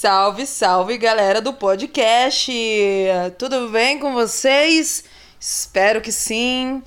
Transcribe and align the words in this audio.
Salve, 0.00 0.46
salve 0.46 0.96
galera 0.96 1.42
do 1.42 1.52
podcast! 1.52 2.50
Tudo 3.36 3.68
bem 3.68 3.98
com 3.98 4.14
vocês? 4.14 5.04
Espero 5.38 6.00
que 6.00 6.10
sim. 6.10 6.82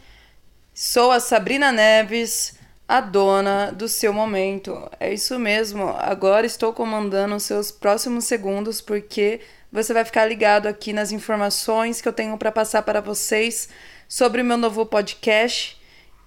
Sou 0.74 1.12
a 1.12 1.20
Sabrina 1.20 1.72
Neves, 1.72 2.58
a 2.88 3.00
dona 3.00 3.72
do 3.72 3.88
seu 3.88 4.12
momento. 4.12 4.90
É 5.00 5.14
isso 5.14 5.38
mesmo, 5.38 5.90
agora 5.90 6.48
estou 6.48 6.74
comandando 6.74 7.36
os 7.36 7.44
seus 7.44 7.70
próximos 7.70 8.26
segundos 8.26 8.82
porque 8.82 9.42
você 9.72 9.94
vai 9.94 10.04
ficar 10.04 10.26
ligado 10.26 10.66
aqui 10.66 10.92
nas 10.92 11.12
informações 11.12 12.02
que 12.02 12.08
eu 12.08 12.14
tenho 12.14 12.36
para 12.36 12.52
passar 12.52 12.82
para 12.82 13.00
vocês 13.00 13.70
sobre 14.10 14.42
o 14.42 14.46
meu 14.46 14.58
novo 14.58 14.88
podcast. 14.88 15.80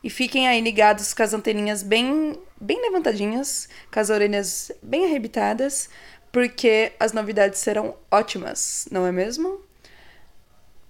E 0.04 0.10
fiquem 0.10 0.46
aí 0.46 0.60
ligados 0.60 1.12
com 1.12 1.22
as 1.24 1.34
anteninhas 1.34 1.82
bem, 1.82 2.38
bem 2.60 2.80
levantadinhas, 2.80 3.68
com 3.92 3.98
as 3.98 4.08
orelhas 4.08 4.70
bem 4.80 5.04
arrebitadas 5.04 5.90
porque 6.36 6.92
as 7.00 7.14
novidades 7.14 7.60
serão 7.60 7.96
ótimas, 8.10 8.86
não 8.90 9.06
é 9.06 9.10
mesmo? 9.10 9.58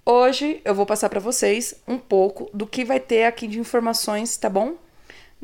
Hoje 0.05 0.59
eu 0.65 0.75
vou 0.75 0.85
passar 0.85 1.07
para 1.07 1.21
vocês 1.21 1.73
um 1.87 1.97
pouco 1.97 2.49
do 2.53 2.67
que 2.67 2.83
vai 2.83 2.99
ter 2.99 3.23
aqui 3.23 3.47
de 3.47 3.57
informações, 3.57 4.35
tá 4.35 4.49
bom? 4.49 4.75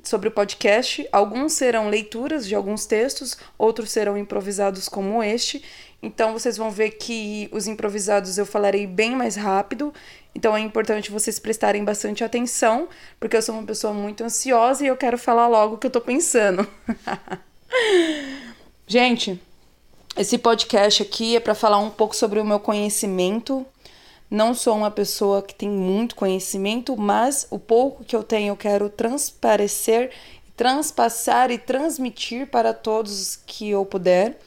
Sobre 0.04 0.28
o 0.28 0.32
podcast. 0.32 1.08
Alguns 1.10 1.54
serão 1.54 1.88
leituras 1.88 2.46
de 2.46 2.54
alguns 2.54 2.86
textos, 2.86 3.38
outros 3.58 3.92
serão 3.92 4.18
improvisados 4.18 4.90
como 4.90 5.24
este. 5.24 5.64
Então 6.02 6.34
vocês 6.34 6.58
vão 6.58 6.70
ver 6.70 6.90
que 6.98 7.48
os 7.54 7.66
improvisados 7.66 8.38
eu 8.38 8.46
falarei 8.46 8.86
bem 8.86 9.16
mais 9.16 9.38
rápido. 9.38 9.94
Então 10.36 10.54
é 10.54 10.60
importante 10.60 11.12
vocês 11.12 11.40
prestarem 11.40 11.86
bastante 11.86 12.26
atenção, 12.26 12.90
porque 13.22 13.38
eu 13.38 13.42
sou 13.42 13.56
uma 13.56 13.64
pessoa 13.64 13.94
muito 13.94 14.22
ansiosa 14.22 14.84
e 14.84 14.88
eu 14.88 14.98
quero 14.98 15.18
falar 15.18 15.48
logo 15.48 15.76
o 15.76 15.78
que 15.78 15.88
eu 15.88 15.92
tô 15.92 16.02
pensando. 16.02 16.68
Gente, 18.86 19.42
esse 20.16 20.38
podcast 20.38 21.02
aqui 21.02 21.36
é 21.36 21.40
para 21.40 21.56
falar 21.56 21.80
um 21.80 21.90
pouco 21.90 22.16
sobre 22.16 22.40
o 22.40 22.46
meu 22.46 22.60
conhecimento. 22.60 23.66
Não 24.30 24.54
sou 24.54 24.76
uma 24.76 24.92
pessoa 24.92 25.42
que 25.42 25.56
tem 25.56 25.70
muito 25.70 26.16
conhecimento, 26.16 26.96
mas 26.96 27.48
o 27.50 27.58
pouco 27.58 28.04
que 28.04 28.16
eu 28.16 28.24
tenho 28.24 28.52
eu 28.52 28.58
quero 28.58 28.90
transparecer, 28.90 30.12
transpassar 30.56 31.50
e 31.50 31.58
transmitir 31.58 32.48
para 32.48 32.74
todos 32.74 33.40
que 33.48 33.70
eu 33.70 33.86
puder. 33.86 34.40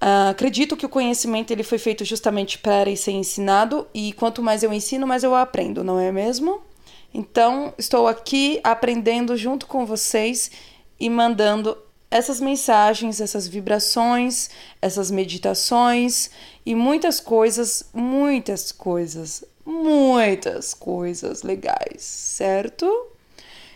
Uh, 0.00 0.30
acredito 0.30 0.76
que 0.76 0.86
o 0.86 0.88
conhecimento 0.88 1.50
ele 1.50 1.62
foi 1.62 1.78
feito 1.78 2.04
justamente 2.04 2.56
para 2.56 2.94
ser 2.96 3.12
ensinado 3.12 3.86
e 3.92 4.12
quanto 4.12 4.42
mais 4.42 4.62
eu 4.62 4.72
ensino, 4.72 5.06
mais 5.06 5.24
eu 5.24 5.34
aprendo, 5.34 5.84
não 5.84 5.98
é 5.98 6.10
mesmo? 6.10 6.62
Então, 7.12 7.74
estou 7.76 8.06
aqui 8.06 8.60
aprendendo 8.62 9.36
junto 9.36 9.66
com 9.66 9.84
vocês 9.84 10.50
e 10.98 11.10
mandando 11.10 11.76
essas 12.10 12.40
mensagens, 12.40 13.20
essas 13.20 13.46
vibrações, 13.46 14.50
essas 14.82 15.10
meditações 15.10 16.30
e 16.66 16.74
muitas 16.74 17.20
coisas, 17.20 17.88
muitas 17.94 18.72
coisas, 18.72 19.44
muitas 19.64 20.74
coisas 20.74 21.42
legais, 21.42 22.02
certo? 22.02 23.06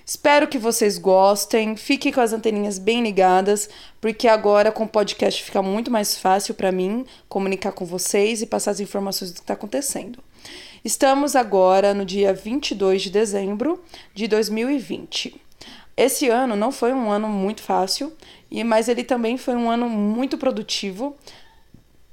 Espero 0.07 0.49
que 0.49 0.59
vocês 0.59 0.99
gostem. 0.99 1.77
Fiquem 1.77 2.13
com 2.13 2.21
as 2.21 2.33
anteninhas 2.33 2.79
bem 2.79 3.03
ligadas, 3.03 3.71
porque 4.01 4.29
agora 4.29 4.71
com 4.71 4.85
o 4.85 4.89
podcast 4.89 5.43
fica 5.43 5.63
muito 5.63 5.91
mais 5.91 6.19
fácil 6.19 6.55
para 6.55 6.71
mim 6.71 7.07
comunicar 7.29 7.73
com 7.73 7.87
vocês 7.87 8.43
e 8.43 8.47
passar 8.47 8.73
as 8.73 8.81
informações 8.81 9.31
do 9.31 9.37
que 9.37 9.41
está 9.41 9.55
acontecendo. 9.55 10.19
Estamos 10.85 11.35
agora 11.35 11.95
no 11.95 12.05
dia 12.05 12.35
22 12.35 13.03
de 13.03 13.11
dezembro 13.11 13.83
de 14.15 14.29
2020. 14.29 15.44
Esse 15.97 16.29
ano 16.29 16.57
não 16.57 16.73
foi 16.73 16.93
um 16.93 17.11
ano 17.11 17.29
muito 17.29 17.63
fácil, 17.63 18.13
mas 18.67 18.89
ele 18.89 19.05
também 19.05 19.37
foi 19.37 19.55
um 19.55 19.71
ano 19.71 19.89
muito 19.89 20.37
produtivo. 20.37 21.17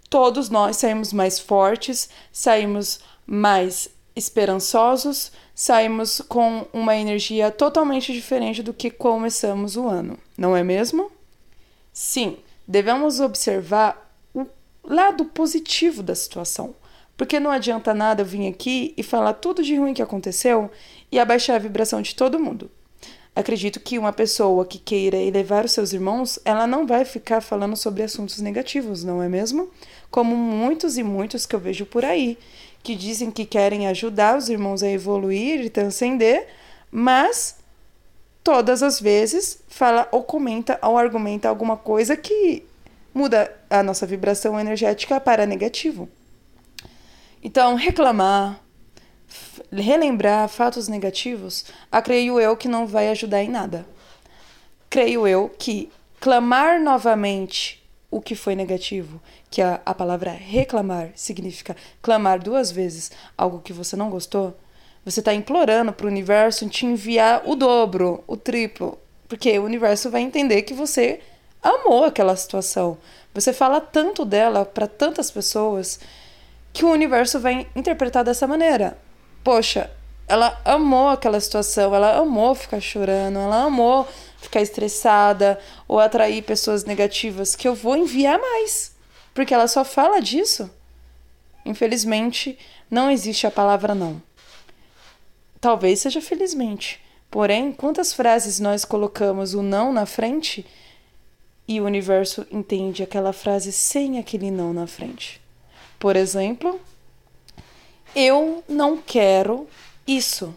Todos 0.09 0.49
nós 0.49 0.77
saímos 0.77 1.11
mais 1.13 1.39
fortes, 1.39 2.09
saímos 2.31 2.99
mais 3.25 3.89
esperançosos, 4.15 5.31
saímos 5.55 6.21
com 6.21 6.67
uma 6.73 6.95
energia 6.95 7.49
totalmente 7.49 8.11
diferente 8.11 8.61
do 8.61 8.73
que 8.73 8.91
começamos 8.91 9.77
o 9.77 9.87
ano, 9.87 10.17
não 10.37 10.55
é 10.55 10.63
mesmo? 10.63 11.11
Sim, 11.93 12.37
devemos 12.67 13.19
observar 13.19 14.13
o 14.33 14.45
lado 14.83 15.25
positivo 15.25 16.03
da 16.03 16.13
situação, 16.13 16.75
porque 17.15 17.39
não 17.39 17.51
adianta 17.51 17.93
nada 17.93 18.21
eu 18.21 18.25
vir 18.25 18.47
aqui 18.47 18.93
e 18.97 19.03
falar 19.03 19.33
tudo 19.33 19.63
de 19.63 19.75
ruim 19.75 19.93
que 19.93 20.01
aconteceu 20.01 20.69
e 21.11 21.19
abaixar 21.19 21.55
a 21.55 21.59
vibração 21.59 22.01
de 22.01 22.15
todo 22.15 22.39
mundo. 22.39 22.69
Acredito 23.33 23.79
que 23.79 23.97
uma 23.97 24.11
pessoa 24.11 24.65
que 24.65 24.77
queira 24.77 25.15
elevar 25.15 25.63
os 25.63 25.71
seus 25.71 25.93
irmãos, 25.93 26.37
ela 26.43 26.67
não 26.67 26.85
vai 26.85 27.05
ficar 27.05 27.39
falando 27.39 27.77
sobre 27.77 28.03
assuntos 28.03 28.39
negativos, 28.39 29.03
não 29.03 29.23
é 29.23 29.29
mesmo? 29.29 29.69
Como 30.09 30.35
muitos 30.35 30.97
e 30.97 31.03
muitos 31.03 31.45
que 31.45 31.55
eu 31.55 31.59
vejo 31.59 31.85
por 31.85 32.03
aí, 32.03 32.37
que 32.83 32.93
dizem 32.93 33.31
que 33.31 33.45
querem 33.45 33.87
ajudar 33.87 34.37
os 34.37 34.49
irmãos 34.49 34.83
a 34.83 34.89
evoluir 34.89 35.61
e 35.61 35.69
transcender, 35.69 36.47
mas 36.91 37.55
todas 38.43 38.83
as 38.83 38.99
vezes 38.99 39.59
fala 39.69 40.09
ou 40.11 40.23
comenta 40.23 40.77
ou 40.81 40.97
argumenta 40.97 41.47
alguma 41.47 41.77
coisa 41.77 42.17
que 42.17 42.65
muda 43.13 43.55
a 43.69 43.81
nossa 43.81 44.05
vibração 44.05 44.59
energética 44.59 45.21
para 45.21 45.45
negativo. 45.45 46.09
Então, 47.43 47.75
reclamar, 47.75 48.59
relembrar 49.71 50.49
fatos 50.49 50.87
negativos, 50.87 51.65
creio 52.03 52.39
eu 52.39 52.57
que 52.57 52.67
não 52.67 52.85
vai 52.85 53.09
ajudar 53.09 53.41
em 53.41 53.49
nada. 53.49 53.85
Creio 54.89 55.25
eu 55.27 55.49
que 55.49 55.89
clamar 56.19 56.81
novamente 56.81 57.81
o 58.09 58.19
que 58.21 58.35
foi 58.35 58.55
negativo, 58.55 59.21
que 59.49 59.61
a, 59.61 59.81
a 59.85 59.93
palavra 59.93 60.31
reclamar 60.31 61.11
significa 61.15 61.77
clamar 62.01 62.39
duas 62.39 62.69
vezes 62.69 63.11
algo 63.37 63.61
que 63.61 63.71
você 63.71 63.95
não 63.95 64.09
gostou, 64.09 64.57
você 65.05 65.21
está 65.21 65.33
implorando 65.33 65.93
para 65.93 66.05
o 66.05 66.09
universo 66.09 66.67
te 66.69 66.85
enviar 66.85 67.41
o 67.45 67.55
dobro, 67.55 68.23
o 68.27 68.35
triplo, 68.35 68.99
porque 69.27 69.57
o 69.57 69.63
universo 69.63 70.09
vai 70.11 70.21
entender 70.21 70.63
que 70.63 70.73
você 70.73 71.21
amou 71.63 72.03
aquela 72.03 72.35
situação. 72.35 72.97
Você 73.33 73.53
fala 73.53 73.79
tanto 73.79 74.25
dela 74.25 74.65
para 74.65 74.85
tantas 74.85 75.31
pessoas 75.31 75.99
que 76.73 76.83
o 76.83 76.91
universo 76.91 77.39
vai 77.39 77.65
interpretar 77.75 78.23
dessa 78.25 78.45
maneira 78.45 78.97
poxa, 79.43 79.89
ela 80.27 80.59
amou 80.63 81.09
aquela 81.09 81.39
situação, 81.39 81.93
ela 81.93 82.17
amou 82.17 82.55
ficar 82.55 82.79
chorando, 82.79 83.37
ela 83.37 83.63
amou 83.63 84.07
ficar 84.37 84.61
estressada 84.61 85.59
ou 85.87 85.99
atrair 85.99 86.41
pessoas 86.41 86.83
negativas, 86.83 87.55
que 87.55 87.67
eu 87.67 87.75
vou 87.75 87.95
enviar 87.95 88.39
mais, 88.39 88.95
porque 89.33 89.53
ela 89.53 89.67
só 89.67 89.83
fala 89.83 90.19
disso. 90.19 90.69
Infelizmente, 91.65 92.57
não 92.89 93.11
existe 93.11 93.45
a 93.45 93.51
palavra 93.51 93.93
não. 93.93 94.21
Talvez 95.59 96.01
seja 96.01 96.21
felizmente. 96.21 96.99
Porém, 97.29 97.71
quantas 97.71 98.11
frases 98.11 98.59
nós 98.59 98.83
colocamos 98.83 99.53
o 99.53 99.61
não 99.61 99.93
na 99.93 100.05
frente 100.05 100.65
e 101.67 101.79
o 101.79 101.85
universo 101.85 102.45
entende 102.51 103.03
aquela 103.03 103.31
frase 103.31 103.71
sem 103.71 104.17
aquele 104.17 104.49
não 104.49 104.73
na 104.73 104.87
frente? 104.87 105.39
Por 105.99 106.15
exemplo, 106.15 106.81
eu 108.15 108.63
não 108.67 108.97
quero 108.97 109.67
isso. 110.07 110.53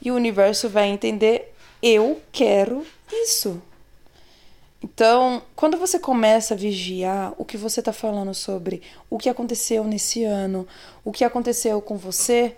E 0.00 0.10
o 0.10 0.14
universo 0.14 0.68
vai 0.68 0.88
entender 0.88 1.54
eu 1.82 2.20
quero 2.32 2.86
isso. 3.10 3.62
Então, 4.82 5.42
quando 5.56 5.76
você 5.76 5.98
começa 5.98 6.54
a 6.54 6.56
vigiar 6.56 7.32
o 7.36 7.44
que 7.44 7.56
você 7.56 7.80
está 7.80 7.92
falando 7.92 8.32
sobre 8.32 8.82
o 9.10 9.18
que 9.18 9.28
aconteceu 9.28 9.82
nesse 9.84 10.22
ano, 10.24 10.66
o 11.04 11.10
que 11.10 11.24
aconteceu 11.24 11.80
com 11.80 11.96
você 11.96 12.54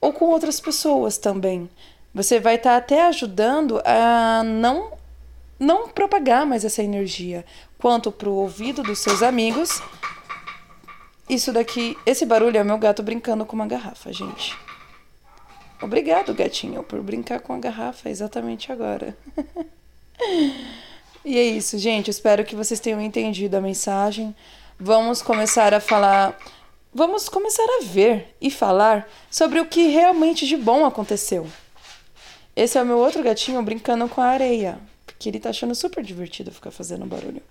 ou 0.00 0.12
com 0.12 0.26
outras 0.26 0.60
pessoas 0.60 1.16
também, 1.16 1.68
você 2.12 2.38
vai 2.38 2.56
estar 2.56 2.72
tá 2.72 2.76
até 2.76 3.06
ajudando 3.06 3.80
a 3.84 4.42
não 4.44 4.98
não 5.60 5.88
propagar 5.88 6.46
mais 6.46 6.64
essa 6.64 6.84
energia, 6.84 7.44
quanto 7.78 8.12
para 8.12 8.28
o 8.28 8.34
ouvido 8.34 8.80
dos 8.80 9.00
seus 9.00 9.24
amigos 9.24 9.82
isso 11.28 11.52
daqui, 11.52 11.96
esse 12.06 12.24
barulho 12.24 12.56
é 12.56 12.64
meu 12.64 12.78
gato 12.78 13.02
brincando 13.02 13.44
com 13.44 13.54
uma 13.54 13.66
garrafa, 13.66 14.12
gente. 14.12 14.56
Obrigado, 15.80 16.34
gatinho, 16.34 16.82
por 16.82 17.00
brincar 17.02 17.40
com 17.40 17.52
a 17.52 17.58
garrafa 17.58 18.10
exatamente 18.10 18.72
agora. 18.72 19.16
e 21.24 21.38
é 21.38 21.44
isso, 21.44 21.78
gente. 21.78 22.10
Espero 22.10 22.44
que 22.44 22.56
vocês 22.56 22.80
tenham 22.80 23.00
entendido 23.00 23.56
a 23.56 23.60
mensagem. 23.60 24.34
Vamos 24.78 25.22
começar 25.22 25.72
a 25.72 25.80
falar. 25.80 26.36
Vamos 26.92 27.28
começar 27.28 27.62
a 27.62 27.84
ver 27.84 28.34
e 28.40 28.50
falar 28.50 29.08
sobre 29.30 29.60
o 29.60 29.66
que 29.66 29.88
realmente 29.88 30.46
de 30.46 30.56
bom 30.56 30.84
aconteceu. 30.84 31.46
Esse 32.56 32.76
é 32.76 32.82
o 32.82 32.86
meu 32.86 32.98
outro 32.98 33.22
gatinho 33.22 33.62
brincando 33.62 34.08
com 34.08 34.20
a 34.20 34.26
areia, 34.26 34.80
porque 35.18 35.28
ele 35.28 35.40
tá 35.40 35.50
achando 35.50 35.74
super 35.74 36.04
divertido 36.04 36.52
ficar 36.52 36.70
fazendo 36.70 37.04
barulho 37.04 37.42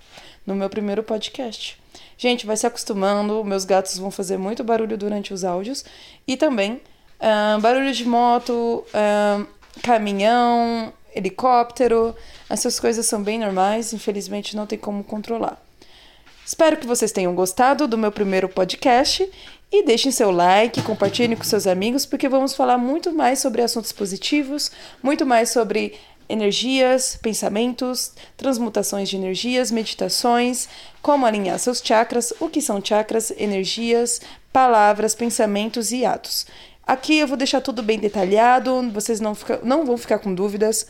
no 0.45 0.55
meu 0.55 0.69
primeiro 0.69 1.03
podcast. 1.03 1.77
Gente, 2.17 2.45
vai 2.45 2.55
se 2.55 2.65
acostumando, 2.65 3.43
meus 3.43 3.65
gatos 3.65 3.97
vão 3.97 4.09
fazer 4.09 4.37
muito 4.37 4.63
barulho 4.63 4.97
durante 4.97 5.33
os 5.33 5.43
áudios 5.43 5.83
e 6.25 6.37
também 6.37 6.81
uh, 7.19 7.59
barulho 7.59 7.91
de 7.91 8.07
moto, 8.07 8.85
uh, 8.87 9.45
caminhão, 9.83 10.93
helicóptero, 11.13 12.15
essas 12.49 12.79
coisas 12.79 13.05
são 13.05 13.21
bem 13.21 13.37
normais, 13.37 13.91
infelizmente 13.91 14.55
não 14.55 14.65
tem 14.65 14.79
como 14.79 15.03
controlar. 15.03 15.61
Espero 16.45 16.77
que 16.77 16.87
vocês 16.87 17.11
tenham 17.11 17.35
gostado 17.35 17.85
do 17.85 17.97
meu 17.97 18.13
primeiro 18.13 18.47
podcast 18.47 19.29
e 19.69 19.83
deixem 19.83 20.09
seu 20.09 20.31
like, 20.31 20.81
compartilhem 20.83 21.35
com 21.35 21.43
seus 21.43 21.67
amigos, 21.67 22.05
porque 22.05 22.29
vamos 22.29 22.55
falar 22.55 22.77
muito 22.77 23.11
mais 23.11 23.39
sobre 23.39 23.61
assuntos 23.61 23.91
positivos, 23.91 24.71
muito 25.03 25.25
mais 25.25 25.49
sobre 25.49 25.95
energias, 26.29 27.17
pensamentos, 27.21 28.13
transmutações 28.35 29.09
de 29.09 29.15
energias, 29.15 29.71
meditações, 29.71 30.67
como 31.01 31.25
alinhar 31.25 31.57
seus 31.59 31.79
chakras, 31.83 32.33
o 32.39 32.49
que 32.49 32.61
são 32.61 32.83
chakras, 32.83 33.31
energias, 33.37 34.21
palavras, 34.51 35.15
pensamentos 35.15 35.91
e 35.91 36.05
atos. 36.05 36.45
Aqui 36.85 37.17
eu 37.19 37.27
vou 37.27 37.37
deixar 37.37 37.61
tudo 37.61 37.83
bem 37.83 37.99
detalhado, 37.99 38.89
vocês 38.91 39.19
não, 39.19 39.35
fica, 39.35 39.59
não 39.63 39.85
vão 39.85 39.97
ficar 39.97 40.19
com 40.19 40.33
dúvidas 40.33 40.87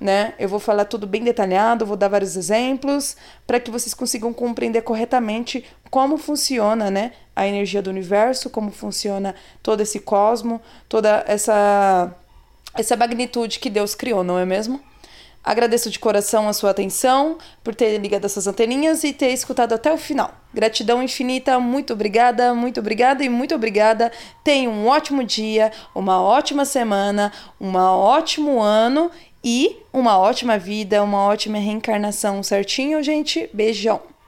né? 0.00 0.32
Eu 0.38 0.48
vou 0.48 0.58
falar 0.58 0.86
tudo 0.86 1.06
bem 1.06 1.22
detalhado, 1.22 1.84
vou 1.84 1.96
dar 1.96 2.08
vários 2.08 2.34
exemplos 2.34 3.16
para 3.46 3.60
que 3.60 3.70
vocês 3.70 3.92
consigam 3.92 4.32
compreender 4.32 4.80
corretamente 4.80 5.62
como 5.90 6.16
funciona, 6.16 6.90
né, 6.90 7.12
a 7.36 7.46
energia 7.46 7.82
do 7.82 7.90
universo, 7.90 8.48
como 8.48 8.70
funciona 8.70 9.34
todo 9.62 9.82
esse 9.82 10.00
cosmo, 10.00 10.60
toda 10.88 11.22
essa 11.26 12.14
essa 12.74 12.96
magnitude 12.96 13.58
que 13.58 13.70
Deus 13.70 13.94
criou, 13.94 14.22
não 14.22 14.38
é 14.38 14.44
mesmo? 14.44 14.80
Agradeço 15.42 15.90
de 15.90 15.98
coração 15.98 16.48
a 16.48 16.52
sua 16.52 16.70
atenção 16.70 17.38
por 17.64 17.74
ter 17.74 17.96
ligado 17.96 18.26
essas 18.26 18.46
anteninhas 18.46 19.02
e 19.04 19.12
ter 19.12 19.30
escutado 19.30 19.72
até 19.72 19.90
o 19.90 19.96
final. 19.96 20.34
Gratidão 20.52 21.02
infinita, 21.02 21.58
muito 21.58 21.94
obrigada, 21.94 22.52
muito 22.52 22.78
obrigada 22.78 23.24
e 23.24 23.28
muito 23.28 23.54
obrigada. 23.54 24.12
Tenha 24.44 24.68
um 24.68 24.86
ótimo 24.86 25.24
dia, 25.24 25.72
uma 25.94 26.20
ótima 26.20 26.66
semana, 26.66 27.32
um 27.58 27.74
ótimo 27.74 28.60
ano 28.60 29.10
e 29.42 29.78
uma 29.90 30.18
ótima 30.18 30.58
vida, 30.58 31.02
uma 31.02 31.24
ótima 31.24 31.56
reencarnação 31.56 32.42
certinho, 32.42 33.02
gente. 33.02 33.48
Beijão! 33.54 34.19